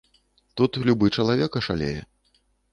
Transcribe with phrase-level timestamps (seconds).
[0.57, 2.01] Тут любы чалавек ашалее.